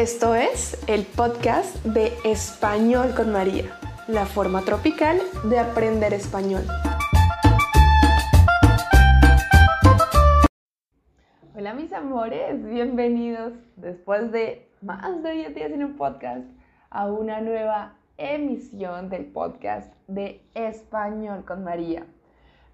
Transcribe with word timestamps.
Esto 0.00 0.34
es 0.34 0.82
el 0.88 1.04
podcast 1.04 1.76
de 1.84 2.14
Español 2.24 3.12
con 3.14 3.32
María, 3.32 3.64
la 4.08 4.24
forma 4.24 4.62
tropical 4.62 5.20
de 5.44 5.58
aprender 5.58 6.14
español. 6.14 6.62
Hola 11.54 11.74
mis 11.74 11.92
amores, 11.92 12.64
bienvenidos 12.64 13.52
después 13.76 14.32
de 14.32 14.70
más 14.80 15.22
de 15.22 15.32
10 15.32 15.54
días 15.54 15.70
en 15.70 15.84
un 15.84 15.96
podcast 15.98 16.46
a 16.88 17.06
una 17.06 17.42
nueva 17.42 17.98
emisión 18.16 19.10
del 19.10 19.26
podcast 19.26 19.92
de 20.06 20.42
Español 20.54 21.44
con 21.44 21.62
María. 21.62 22.06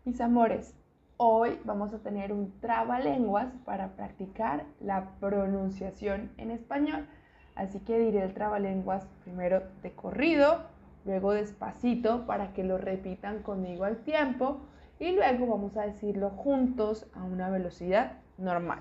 Mis 0.05 0.21
amores, 0.21 0.77
hoy 1.19 1.59
vamos 1.65 1.95
a 1.95 1.99
tener 1.99 2.33
un 2.33 2.61
trabalenguas 2.61 3.49
para 3.65 3.97
practicar 3.97 4.65
la 4.81 5.11
pronunciación 5.21 6.31
en 6.37 6.51
español. 6.51 7.07
Así 7.55 7.81
que 7.81 7.99
diré 7.99 8.23
el 8.23 8.35
trabalenguas 8.35 9.07
primero 9.25 9.63
de 9.83 9.93
corrido, 9.93 10.65
luego 11.05 11.33
despacito 11.33 12.27
para 12.27 12.53
que 12.53 12.65
lo 12.65 12.77
repitan 12.77 13.43
conmigo 13.43 13.85
al 13.85 13.99
tiempo 13.99 14.61
y 14.99 15.13
luego 15.13 15.47
vamos 15.47 15.77
a 15.77 15.87
decirlo 15.87 16.31
juntos 16.31 17.07
a 17.15 17.25
una 17.25 17.49
velocidad 17.49 18.19
normal. 18.37 18.81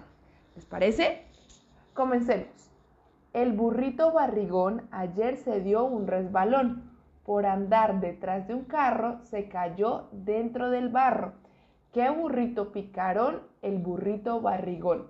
¿Les 0.55 0.65
parece? 0.65 1.25
Comencemos. 1.93 2.71
El 3.33 3.53
burrito 3.53 4.11
barrigón 4.11 4.87
ayer 4.91 5.37
se 5.37 5.61
dio 5.61 5.85
un 5.85 6.07
resbalón. 6.07 6.91
Por 7.25 7.45
andar 7.45 8.01
detrás 8.01 8.47
de 8.47 8.53
un 8.53 8.65
carro 8.65 9.19
se 9.23 9.47
cayó 9.47 10.09
dentro 10.11 10.69
del 10.69 10.89
barro. 10.89 11.33
¿Qué 11.95 12.09
burrito 12.09 12.73
picarón? 12.73 13.39
El 13.61 13.77
burrito 13.77 14.41
barrigón. 14.41 15.07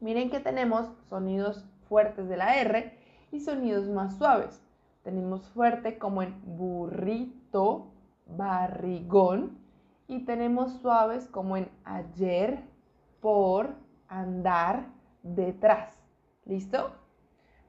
Miren 0.00 0.28
que 0.28 0.40
tenemos 0.40 0.90
sonidos 1.08 1.64
fuertes 1.88 2.28
de 2.28 2.36
la 2.36 2.56
R 2.56 2.98
y 3.30 3.38
sonidos 3.38 3.86
más 3.86 4.18
suaves. 4.18 4.60
Tenemos 5.04 5.48
fuerte 5.50 5.98
como 5.98 6.24
en 6.24 6.34
burrito, 6.44 7.92
barrigón 8.26 9.56
y 10.08 10.24
tenemos 10.24 10.80
suaves 10.80 11.28
como 11.28 11.56
en 11.56 11.68
ayer, 11.84 12.64
por, 13.20 13.76
andar, 14.08 14.86
detrás. 15.22 15.96
¿Listo? 16.44 16.90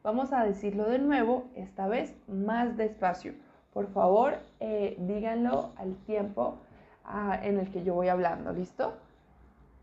Vamos 0.01 0.33
a 0.33 0.43
decirlo 0.45 0.85
de 0.85 0.97
nuevo, 0.97 1.51
esta 1.53 1.87
vez 1.87 2.17
más 2.27 2.75
despacio. 2.75 3.35
Por 3.71 3.85
favor, 3.93 4.39
eh, 4.59 4.95
díganlo 4.97 5.73
al 5.75 5.95
tiempo 6.05 6.57
ah, 7.05 7.39
en 7.41 7.59
el 7.59 7.71
que 7.71 7.83
yo 7.83 7.95
voy 7.95 8.07
hablando, 8.07 8.51
¿listo? 8.51 8.93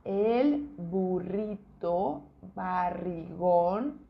El 0.04 0.74
burrito 0.76 2.22
barrigón 2.54 4.00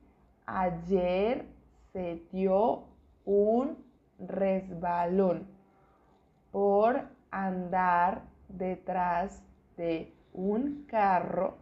ayer 0.47 1.47
se 1.93 2.23
dio 2.31 2.85
un 3.25 3.77
resbalón 4.19 5.47
por 6.51 7.03
andar 7.31 8.23
detrás 8.49 9.43
de 9.77 10.15
un 10.33 10.85
carro, 10.89 11.57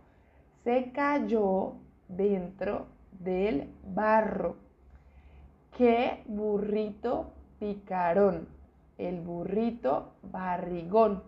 se 0.64 0.92
cayó 0.92 1.74
dentro 2.08 2.86
del 3.12 3.72
barro. 3.84 4.56
¿Qué 5.76 6.22
burrito 6.26 7.32
picarón? 7.58 8.48
El 8.98 9.20
burrito 9.20 10.12
barrigón. 10.22 11.22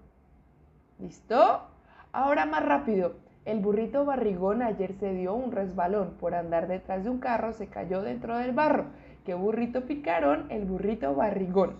¿Listo? 0.99 1.63
Ahora 2.13 2.47
más 2.47 2.65
rápido. 2.65 3.15
El 3.45 3.61
burrito 3.61 4.05
barrigón 4.05 4.63
ayer 4.63 4.95
se 4.95 5.15
dio 5.15 5.35
un 5.35 5.53
resbalón. 5.53 6.15
Por 6.19 6.35
andar 6.35 6.67
detrás 6.67 7.05
de 7.05 7.11
un 7.11 7.19
carro 7.19 7.53
se 7.53 7.69
cayó 7.69 8.03
dentro 8.03 8.37
del 8.37 8.53
barro. 8.53 8.87
¿Qué 9.25 9.35
burrito 9.35 9.87
picarón? 9.87 10.47
El 10.51 10.65
burrito 10.65 11.15
barrigón. 11.15 11.77